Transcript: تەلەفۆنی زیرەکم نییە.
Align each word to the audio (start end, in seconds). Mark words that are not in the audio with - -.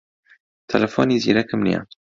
تەلەفۆنی 0.71 1.21
زیرەکم 1.23 1.61
نییە. 1.65 1.81